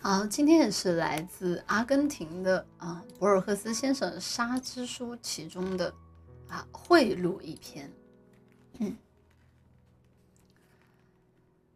[0.00, 5.92] 好，今天也是来自阿根廷的啊，博尔赫斯先生《沙之书》其中的
[6.48, 7.90] 啊贿赂一篇。
[8.78, 8.96] 嗯，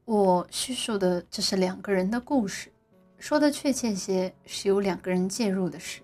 [0.04, 2.70] 我叙述的这是两个人的故事，
[3.18, 6.00] 说的确切些，是由两个人介入的事。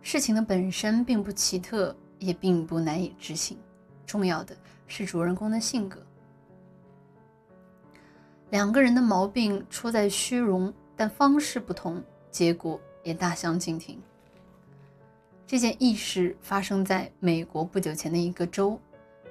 [0.00, 3.58] 事情的本身并不奇特，也并不难以置信，
[4.06, 4.56] 重要的
[4.86, 6.00] 是主人公的性格。
[8.48, 10.72] 两个人的毛病出在虚荣。
[11.00, 13.98] 但方式不同，结果也大相径庭。
[15.46, 18.78] 这件异事发生在美国不久前的一个州，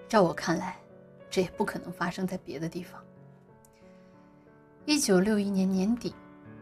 [0.08, 0.78] 照我看来，
[1.30, 3.00] 这也不可能发生在别的地方。
[4.86, 6.16] 一九六一年年底，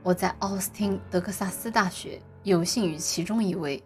[0.04, 3.82] 我在奥斯汀德克萨斯大学有幸与其中一位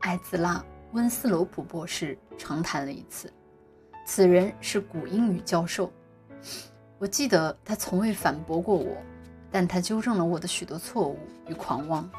[0.00, 0.56] 艾兹拉·
[0.90, 3.32] 温斯罗普博士长谈了一次。
[4.04, 5.88] 此人是古英语教授，
[6.98, 8.96] 我记得他从未反驳过我。
[9.54, 12.10] 但他纠正了我的许多错误与狂妄。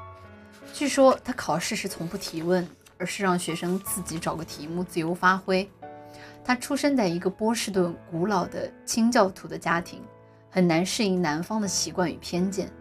[0.72, 2.66] 据说他考试时从不提问，
[2.98, 5.70] 而是让学生自己找个题目自由发挥。
[6.46, 10.02] 他出生在一个波士顿古老的清教徒的家庭，
[10.50, 12.72] 很难适应南方的习惯与偏见。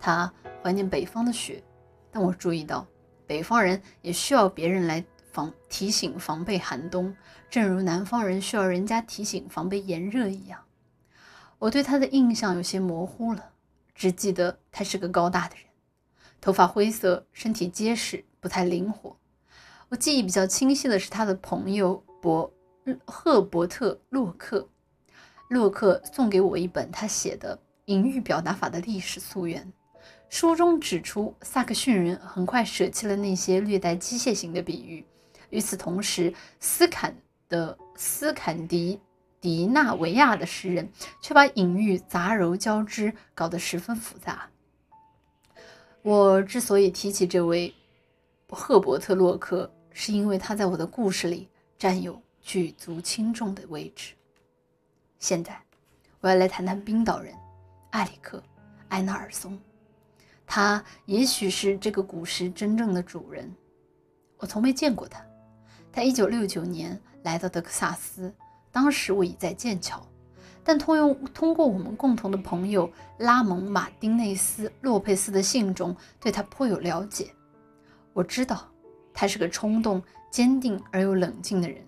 [0.00, 0.28] 他
[0.60, 1.62] 怀念北方的雪，
[2.10, 2.84] 但我注意到，
[3.28, 7.14] 北方人也需要别人来防提醒防备寒冬，
[7.48, 10.58] 正如南方人需要人家提醒防备炎热一样。
[11.60, 13.50] 我对他的印象有些模糊了。
[13.94, 15.64] 只记得他是个高大的人，
[16.40, 19.16] 头发灰色，身体结实，不太灵活。
[19.88, 22.52] 我记忆比较清晰的是他的朋友伯
[23.04, 24.68] 赫伯特洛克。
[25.48, 29.72] 洛克送给我一本他写的隐喻表达法的历史溯源，
[30.28, 35.04] 书中指出萨克逊人很快舍弃了那些略带机械性的比喻。
[35.50, 37.14] 与此同时，斯坎
[37.48, 38.98] 的斯坎迪。
[39.44, 44.48] 迪纳维亚的诗人却把隐喻杂糅交织，搞得十分复杂。
[46.00, 47.74] 我之所以提起这位
[48.48, 51.46] 赫伯特·洛克，是因为他在我的故事里
[51.78, 54.14] 占有举足轻重的位置。
[55.18, 55.60] 现在，
[56.20, 57.34] 我要来谈谈冰岛人
[57.90, 58.38] 埃里克·
[58.88, 59.60] 埃纳尔松，
[60.46, 63.54] 他也许是这个古诗真正的主人。
[64.38, 65.22] 我从没见过他。
[65.92, 68.34] 他1969年来到德克萨斯。
[68.74, 70.04] 当时我已在剑桥，
[70.64, 77.32] 但通用通过我们共同的朋友拉蒙·马丁内斯·洛佩斯的信中，对他颇有了解。
[78.12, 78.68] 我知道
[79.12, 81.78] 他是个冲动、坚定而又冷静的人，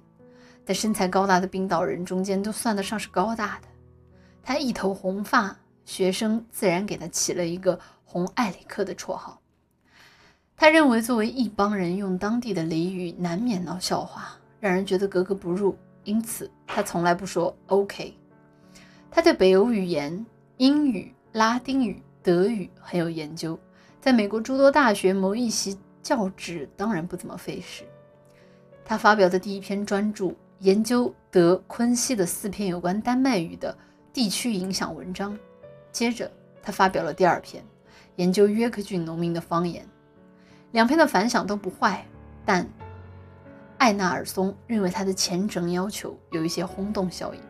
[0.64, 3.68] 在身材高大的冰岛人中间都算得上是高大的。
[4.44, 9.40] 他一头红发，学生自然给他起了一个“红艾里克”的绰号。
[10.56, 15.76] 他认为作为一帮人用当地的俚语，难免闹笑话，让人觉得格格不入。
[16.06, 18.14] 因此，他从来不说 “OK”。
[19.10, 20.24] 他对北欧语言、
[20.56, 23.58] 英语、拉丁语、德语很有研究，
[24.00, 27.82] 在美国诸多大学谋一席教职当然不怎么费事。
[28.84, 33.76] 他发表的第一篇专著研究德昆西的四篇有关丹麦语的
[34.12, 35.36] 地区影响文章，
[35.90, 36.30] 接着
[36.62, 37.64] 他发表了第二篇
[38.14, 39.84] 研究约克郡农民的方言，
[40.70, 42.06] 两篇的反响都不坏，
[42.44, 42.64] 但。
[43.78, 47.40] 艾纳尔松认为他的虔诚要求有一些轰动效应。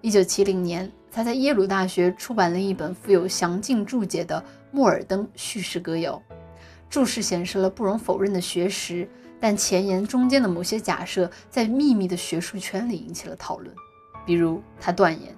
[0.00, 6.20] 一九七零年，他在耶鲁大学出版了一本附有详尽注解的莫尔登叙事歌谣。
[6.90, 9.08] 注释显示了不容否认的学识，
[9.40, 13.74] 但前言中间的某些假设在秘密的学术圈里引起了讨论。
[14.24, 15.34] 比如，他断言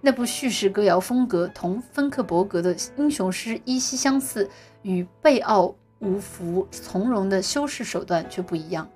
[0.00, 4.48] 那部叙事歌谣风格同芬克伯格的英雄诗依稀相似，
[4.82, 8.88] 与贝奥乌弗从容的修饰手段却不一样。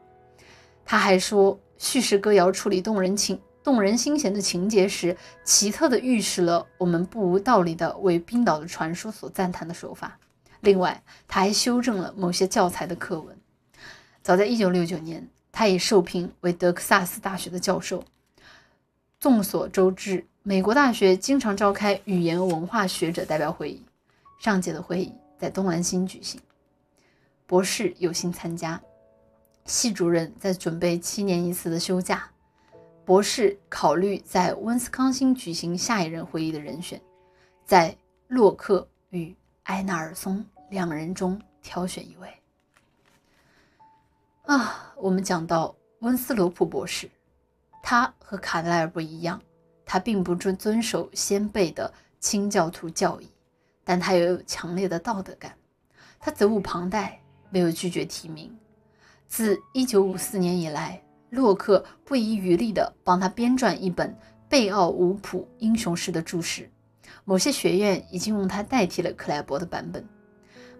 [0.90, 10.18] 他还说，叙事歌谣处理动人情、动人心弦的情节时，奇特地预示了我们不无道理的为冰岛的传说所赞叹的手法。
[10.60, 13.36] 另外，他还修正了某些教材的课文。
[14.22, 18.02] 早在1969年，他已受聘为德克萨斯大学的教授。
[19.20, 23.84] 众所周知，美国大学经常召开语言文化学者代表会议，
[24.40, 26.40] 上届的会议在东兰新举行，
[27.46, 28.80] 博士有幸参加。
[29.68, 32.30] 系主任在准备七年一次的休假，
[33.04, 36.98] 博士考虑在温斯康星举行下一任会议的人选，
[37.66, 37.94] 在
[38.28, 42.32] 洛克与埃纳尔松两人中挑选一位。
[44.44, 47.10] 啊，我们讲到温斯罗普博士，
[47.82, 49.38] 他和卡莱尔不一样，
[49.84, 53.28] 他并不遵遵守先辈的清教徒教义，
[53.84, 55.54] 但他也有强烈的道德感，
[56.18, 57.20] 他责无旁贷，
[57.50, 58.58] 没有拒绝提名。
[59.28, 64.16] 自1954年以来，洛克不遗余力地帮他编撰一本
[64.48, 66.68] 贝奥武普英雄诗的注释。
[67.24, 70.06] 某些学院已经用它代替了克莱伯的版本，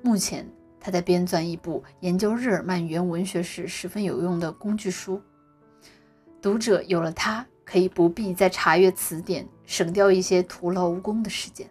[0.02, 0.48] 目前，
[0.80, 5.20] 他在编纂一部研究日耳曼语言文学时十分有用的工具书。
[6.40, 11.68] 读者有了它，可以不必再查阅词典，省掉一些徒劳无功的时间。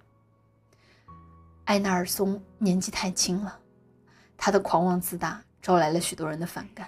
[1.65, 3.59] 艾纳尔松年纪太轻了，
[4.37, 6.87] 他的狂妄自大招来了许多人的反感，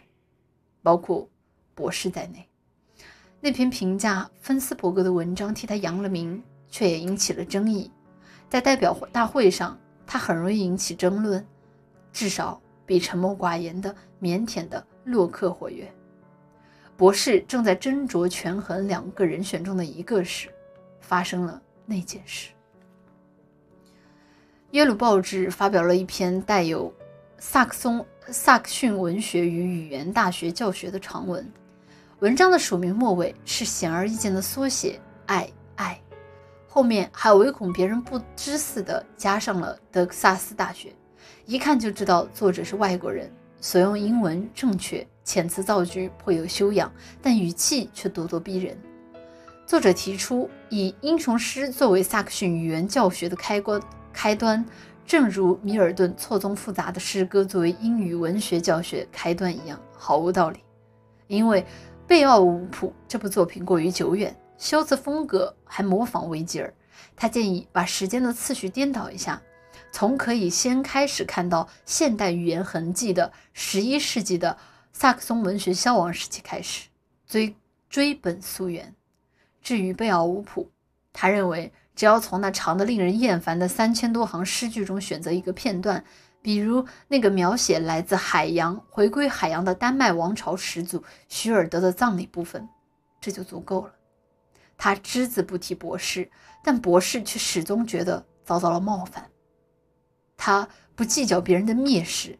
[0.81, 1.29] 包括
[1.75, 2.47] 博士在内。
[3.41, 7.91] 那篇评价芬斯伯格的文章替他扬了名，却也引起了争议。
[8.49, 11.45] 在代表大会上，他很容易引起争论，
[12.11, 15.89] 至少比沉默寡言的、腼腆的洛克活跃。
[16.97, 20.49] 博士正在斟酌权衡两个人选中的一个时，
[20.99, 22.49] 发生了那件事。
[24.71, 26.93] 耶鲁报纸发表了一篇带有
[27.39, 31.49] 萨克松萨克逊文学与语言大学教学的长文。
[32.19, 35.99] 文章的署名末尾是显而易见的缩写“爱爱”，
[36.67, 40.93] 后面还唯恐别人不知似的加上了德克萨斯大学，
[41.45, 43.31] 一看就知道作者是外国人，
[43.61, 48.77] 所用英文正确，遣词造句颇有修养，但语气却咄咄逼人。
[49.65, 53.81] 作者提出以英雄诗作为萨克逊语言教学的开关
[54.11, 54.65] 开端，
[55.09, 60.59] 正如米尔顿错综复杂的诗歌作为英语文学教学开端一样，毫无道理，
[61.25, 61.61] 因为。
[62.11, 66.73] 《贝奥武普》这部作品过于久远，修辞风格还模仿维吉尔。
[67.15, 69.39] 他建议把时间的次序颠倒一下，
[69.91, 74.57] 从可以先开始看到现代语言痕迹的十一世纪的
[74.91, 76.87] 萨克松文学消亡时期开始，
[77.27, 77.55] 追
[77.91, 78.95] 追本溯源。
[79.61, 80.63] 至于《贝奥武普》，
[81.13, 86.05] 他认为只要从那长得令人厌烦的三千多行诗句中选择一个片段。
[86.41, 92.69] 比如那个描写来自海洋、回归海洋的丹麦王朝始祖徐尔德的葬礼部分，
[93.19, 93.95] 这就足够了。
[94.77, 96.31] 他只字不提博士，
[96.63, 99.29] 但博士却始终觉得遭到了冒犯。
[100.37, 102.39] 他不计较别人的蔑视，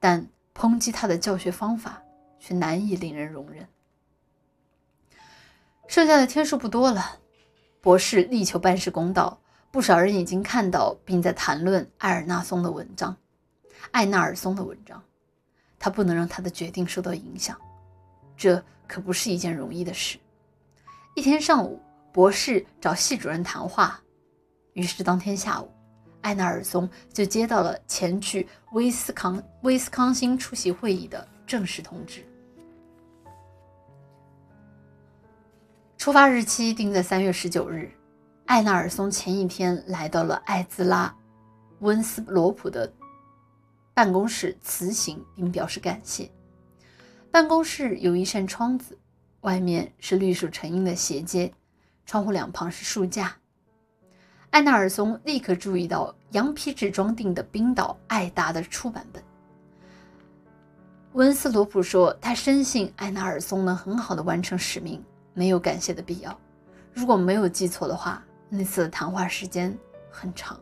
[0.00, 2.02] 但抨击他的教学方法
[2.40, 3.68] 却难以令人容忍。
[5.86, 7.20] 剩下的天数不多了，
[7.80, 9.38] 博士力求办事公道，
[9.70, 13.16] 不少人已经看到并在谈论艾尔纳松的文章。
[13.92, 15.02] 艾纳尔松的文章，
[15.78, 17.56] 他不能让他的决定受到影响，
[18.36, 20.18] 这可不是一件容易的事。
[21.14, 21.80] 一天上午，
[22.12, 24.00] 博士找系主任谈话，
[24.72, 25.70] 于是当天下午，
[26.20, 32.27] 艾纳尔松就接到了前去威斯康威斯康星出席会议的正式通知。
[36.08, 37.92] 出发日期定在三月十九日。
[38.46, 41.14] 艾纳尔松前一天来到了艾兹拉
[41.80, 42.90] 温斯罗普的。
[43.92, 46.30] 办公室辞行，并表示感谢。
[47.30, 48.98] 办公室有一扇窗子，
[49.42, 51.52] 外面是绿树成荫的斜街，
[52.06, 53.36] 窗户两旁是书架。
[54.48, 59.22] 艾纳尔松立刻注意到羊皮纸装订的冰岛艾达的出版本。
[61.12, 65.04] 温斯罗普说：“他深信艾纳尔松能很好的完成使命，
[65.38, 66.36] 没有感谢的必要。
[66.92, 69.72] 如果没有记错的话，那次的谈话时间
[70.10, 70.58] 很长。”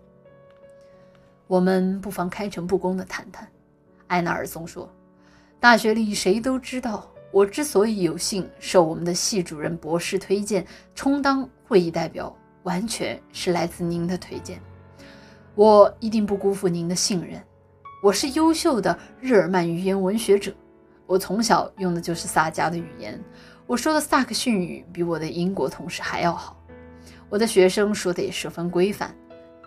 [1.48, 3.48] 我们不妨开诚布公地谈谈，
[4.06, 4.86] 艾纳尔松说
[5.58, 14.60] ：“大学里谁都知道，我之所以有幸受我们的系主任博士推荐充当会议代表，完全是来自您的推荐。
[15.54, 17.42] 我一定不辜负您的信任。
[18.02, 20.52] 我是优秀的日耳曼语言文学者，
[21.06, 23.18] 我从小用的就是萨迦的语言，
[23.66, 26.56] 我说的萨克逊语比我的英国同事还要好。
[27.28, 29.14] 我的学生说的也十分规范，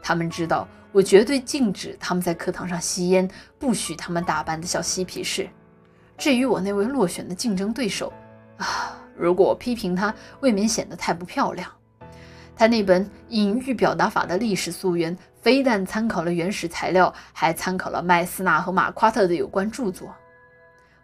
[0.02, 3.30] 他们知道。”我绝对禁止他们在课堂上吸烟，
[3.60, 5.48] 不许他们打扮的小嬉皮士。
[6.18, 8.12] 至于我那位落选的竞争对手，
[8.58, 11.72] 啊，如果我批评他，未免显得太不漂亮。
[12.56, 20.12] 他那本隐喻表达法的历史溯源，非但参考了原始材料，还参考了麦斯纳和马夸特的有关著作。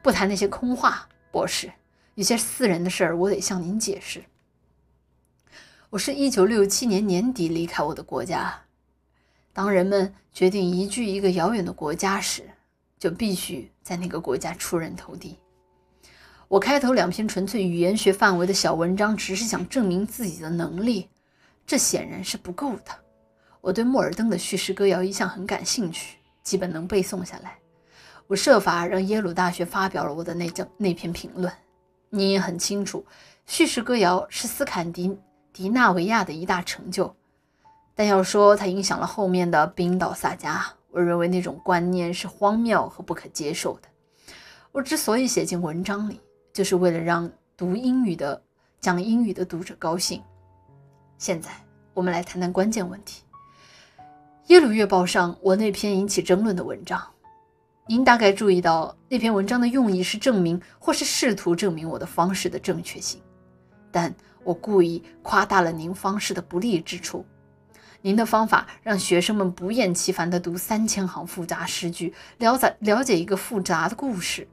[0.02, 1.72] 不谈那些空话，博士，
[2.15, 4.24] 有些私人的事儿，我得向您解释。
[5.89, 8.57] 我是一九六七年年底离开我的国家。
[9.51, 12.50] 当人们决定移居一个遥远的国家时，
[12.98, 15.38] 就必须在那个国家出人头地。
[16.48, 21.10] 我开头两篇纯粹语言学范围的小文章，只是想证明自己的能力，
[21.67, 22.98] 这显然是不够的。
[23.60, 27.57] 我对莫尔登的叙事歌谣一向很感兴趣，基本能背诵下来。
[28.25, 31.51] 我设法让耶鲁大学发表了我的那张那篇评论。
[32.15, 33.05] 你也很清楚，
[33.45, 35.17] 叙事歌谣是斯坎迪
[35.51, 37.13] 迪纳维亚的一大成就。
[37.93, 43.89] 但要说它影响了后面的冰岛萨迦，我认为那种观念是荒谬和不可接受的。
[44.72, 46.19] 我之所以写进文章里，
[46.53, 48.41] 就是为了让读英语的、
[48.79, 50.22] 讲英语的读者高兴。
[51.17, 51.50] 现在
[51.93, 53.24] 我们来谈谈关键问题：
[54.48, 57.01] 耶鲁月报上我那篇引起争论的文章，
[57.88, 63.22] 您大概注意到那篇文章的用意是证明或是试图证明我的方式的正确性，
[63.92, 64.12] 但
[64.44, 67.24] 我故意夸大了您方式的不利之处。
[68.01, 74.48] 您的方法让学生们不厌其烦地读三千行复杂诗句，了解了解一个复杂的故事。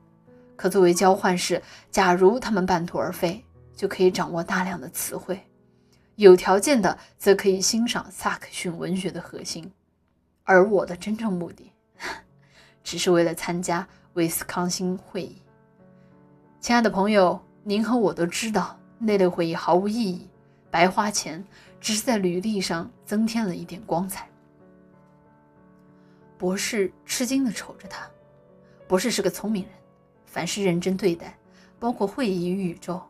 [0.55, 3.43] 可作为交换是，假如他们半途而废，
[3.75, 5.35] 就可以掌握大量的词汇；
[6.17, 9.73] 有条件的，则可以欣赏萨克逊文学的核心。
[10.45, 11.72] 而我的真正目的，
[12.83, 15.37] 只是为了参加威斯康星会议。
[16.61, 20.29] 亲爱的朋友，您和我都知道，那类会议毫无意义，
[20.71, 21.45] 白花钱。
[21.81, 24.29] 只是在履历上增添了一点光彩。
[26.39, 28.09] 博士吃惊地瞅着他。
[28.87, 29.73] 博士是个聪明人，
[30.25, 31.37] 凡事认真对待，
[31.81, 33.03] 包括会议与宇宙，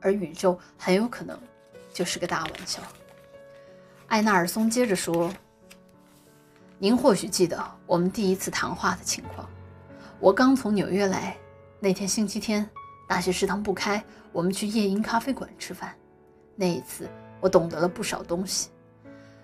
[0.00, 1.38] 而宇宙很有可能
[1.94, 2.82] 就是个大玩笑。
[4.08, 5.32] 艾纳尔松接着说
[6.78, 9.48] ：“您或许记得我们第一次谈话的情况。
[10.20, 11.36] 我刚从纽约来，
[11.80, 12.68] 那天星期天，
[13.08, 15.94] 大学食堂不开，我们去夜莺咖啡馆吃饭。
[16.56, 17.08] 那一次。”
[17.40, 18.68] 我懂得了不少东西。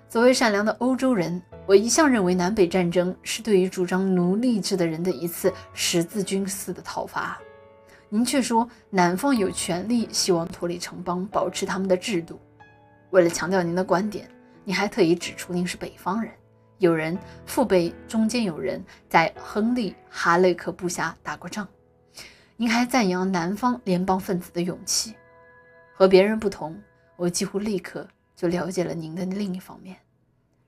[0.09, 7.39] 作为善良的欧洲人，我一向认为南北战争是对于主张奴隶制的人的一次十字军似的讨伐。
[8.09, 12.37] 您却说南方有权利希望脱离城邦，保持他们的制度。
[13.11, 14.29] 为了强调您的观点，
[14.65, 16.33] 你还特意指出您是北方人，
[16.85, 21.67] 有人父辈中间有人在亨利·哈雷克部下打过仗。
[22.57, 25.15] 您还赞扬南方联邦分子的勇气。
[25.95, 26.79] 和别人不同。
[27.17, 29.97] 我几乎立刻就了解了您的另一方面，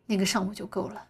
[0.07, 1.05] 那个上午就够了。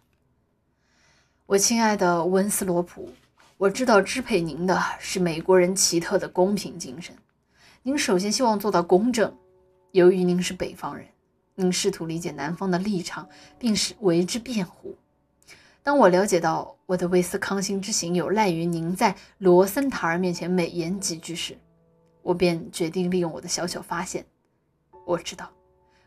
[1.45, 3.13] 我亲爱的温斯罗普，
[3.57, 7.15] 我知道支配您的是美国人奇特的公平精神。
[7.83, 9.31] 您首先希望做到公正，
[9.91, 11.05] 由于您是北方人，
[11.59, 14.95] 您试图理解男方的立场，并是为之辩护。
[15.81, 21.57] 当我了解到我的威斯康星之行有赖于您在罗森塔尔面前美言几句时，
[22.21, 24.23] 我便决定利用我的小小发现。
[25.03, 25.51] 我知道，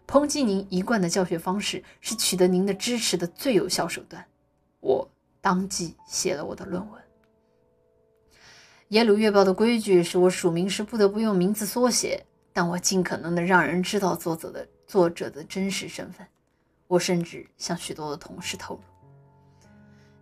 [0.06, 4.24] 抨击您一贯的教学方式是取得您的支持的最有效手段。
[4.78, 7.02] 我当即写了我的论文。
[8.90, 16.26] 耶鲁月报的规矩是我署名时不得不用名字缩写，但我尽可能的让人知道作者的作者的真实身份。
[16.86, 18.82] 我甚至向许多的同事透露。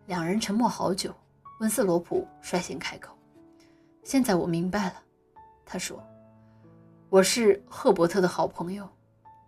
[0.06, 1.14] 两人沉默好久，
[1.60, 3.16] 温斯罗普率先开口
[4.04, 5.02] ：“现在我明白了。”
[5.64, 6.02] 他说。
[7.10, 8.86] 我是赫伯特的好朋友，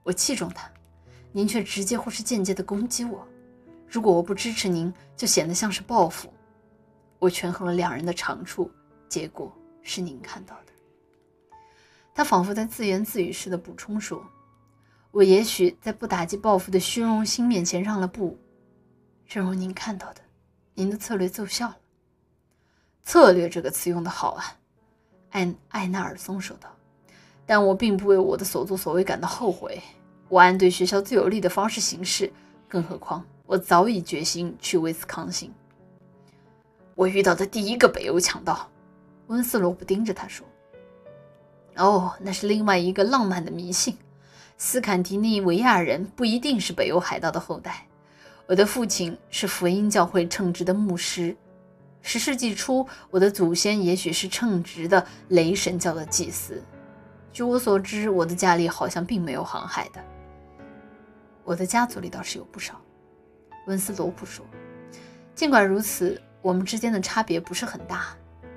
[0.03, 0.67] 我器重他，
[1.31, 3.29] 您却直接或是间接的攻击我。
[3.87, 6.33] 如果我不支持您，就显得像是报复。
[7.19, 8.71] 我权衡了两人的长处，
[9.11, 10.73] 结果是您看到的。
[12.15, 14.25] 他仿佛在自言自语似的补充说
[15.13, 18.39] ：“我也许在不打击报复的虚荣心面前让了步，
[19.27, 20.21] 正如您看到的，
[20.75, 21.77] 您的策略奏效了。
[23.03, 24.45] 策略这个词用得好啊。”
[25.31, 26.69] 艾艾纳尔松说道。
[27.47, 29.83] 但我并不为我的所作所为感到后悔。
[30.29, 32.33] 我按对学校最有利的方式行事，
[32.69, 35.53] 更何况我早已决心去威斯康星。
[36.95, 38.71] 我遇到的第一个北欧强盗，
[39.27, 40.47] 温斯罗普盯着他说
[41.81, 43.97] ：“哦，那是另外一个浪漫的迷信。
[44.59, 47.87] 斯堪的纳维亚人不一定是北欧海盗的后代。
[48.47, 51.35] 我的父亲是福音教会称职的牧师。
[52.03, 56.63] 十世纪初，我的祖先也许是称职的雷神教的祭司。”
[57.33, 60.05] 据我所知，我的家里好像并没有航海的。
[61.45, 62.81] 我的家族里倒是有不少。
[63.67, 64.45] 温斯罗普说
[65.35, 68.09] ：“尽管如此，我们之间的差别不是很大。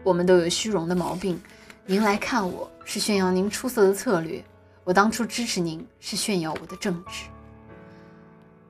[0.03, 1.39] 我们都有虚荣的毛病。
[1.85, 4.41] 您来看我是炫耀您出色的策略，
[4.85, 7.25] 我当初支持您是炫耀我的正直。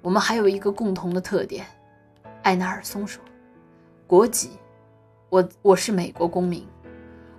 [0.02, 1.66] 我们还有一个共同的特点。”
[2.42, 3.24] 艾纳尔松说
[4.08, 4.58] ：“国籍，
[5.30, 6.68] 我我是美国公民，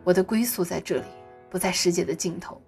[0.05, 1.07] 我的归宿在这里。”
[1.51, 2.61] 不在世界的尽头，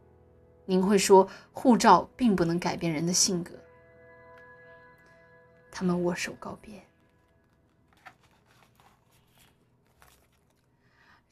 [0.65, 3.51] 您会说护照并不能改变人的性格。
[5.73, 6.81] 他们握手告别。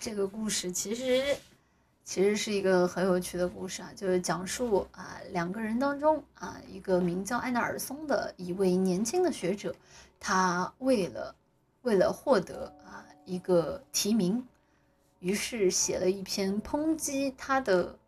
[0.01, 1.25] 这个故事其实
[2.05, 9.75] 其实是一个很有趣的故事啊，就是讲述啊两个人当中啊一个名叫艾纳尔松的一位年轻的学者，
[10.21, 11.35] 他为了
[11.83, 14.47] 为了获得啊一个提名。
[15.21, 17.99] 于是写了一篇抨击他的，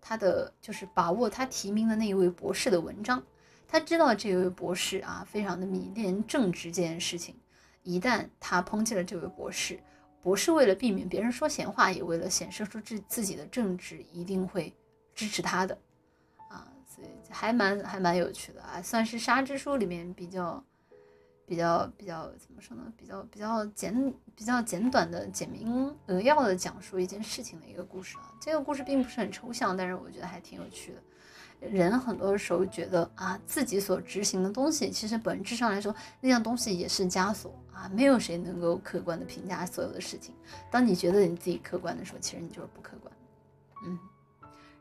[0.00, 3.22] 他的就是把握他提名的那一位博士的文章。
[3.68, 7.36] 他知道这位博士啊，非常的迷恋政治这件事情。
[7.84, 9.78] 一旦他抨击了这位博士，
[10.22, 14.74] 不是为了避免别人说闲话，也为了显示出自自己的正直，一定会
[15.14, 15.78] 支持他的。
[16.48, 20.62] 啊，所以还蛮还蛮有趣的啊，算是《沙之书》里面比较
[21.46, 22.92] 比较比较怎么说呢？
[22.96, 28.32] 比较比较简比较简短的简明扼要的讲述一件事情的一个故事啊。
[28.40, 31.02] 这个故事并不是很抽象，但是我觉得还挺有趣的。
[31.60, 37.90] 人很多时候觉得啊，自己所执行的东西，其实本质上来说，那样东西也是枷锁啊。
[37.94, 40.34] 没有谁能够客观的评价所有的事情。
[40.70, 43.12] 当你觉得你自己客观的时候，其实你就是不客观。
[43.86, 43.98] 嗯，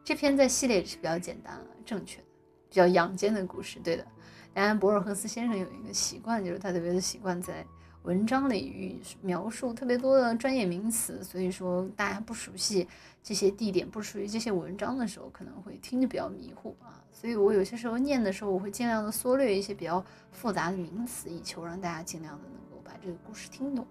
[0.04, 2.28] 这篇在系列是比较简单了，正确的，
[2.70, 3.80] 比较阳间的故事。
[3.84, 4.08] 对的，
[4.54, 7.66] 当然博尔赫斯先生有一个习惯，就是他特别的习惯在。
[8.04, 12.88] 文章里描述特别多的专业名词，所以说大家不熟悉
[13.24, 17.02] 这些地点，不属于这些文章的时候，可能会听着比较迷糊啊。
[17.12, 23.86] 所以我有些时候念的时候，我会尽量的缩略一些比较复杂的名词，以求让大家尽量的能把这个故事听懂。